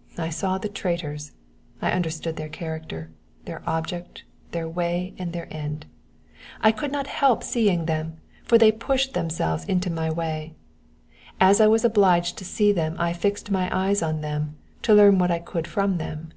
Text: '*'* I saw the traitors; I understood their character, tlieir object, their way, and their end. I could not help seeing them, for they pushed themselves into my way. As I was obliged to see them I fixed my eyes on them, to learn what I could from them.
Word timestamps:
'*'* 0.00 0.10
I 0.18 0.28
saw 0.28 0.58
the 0.58 0.68
traitors; 0.68 1.32
I 1.80 1.92
understood 1.92 2.36
their 2.36 2.50
character, 2.50 3.10
tlieir 3.46 3.62
object, 3.66 4.22
their 4.50 4.68
way, 4.68 5.14
and 5.16 5.32
their 5.32 5.48
end. 5.50 5.86
I 6.60 6.72
could 6.72 6.92
not 6.92 7.06
help 7.06 7.42
seeing 7.42 7.86
them, 7.86 8.18
for 8.44 8.58
they 8.58 8.70
pushed 8.70 9.14
themselves 9.14 9.64
into 9.64 9.88
my 9.88 10.10
way. 10.10 10.54
As 11.40 11.58
I 11.58 11.68
was 11.68 11.86
obliged 11.86 12.36
to 12.36 12.44
see 12.44 12.70
them 12.70 12.96
I 12.98 13.14
fixed 13.14 13.50
my 13.50 13.74
eyes 13.74 14.02
on 14.02 14.20
them, 14.20 14.56
to 14.82 14.92
learn 14.92 15.18
what 15.18 15.30
I 15.30 15.38
could 15.38 15.66
from 15.66 15.96
them. 15.96 16.34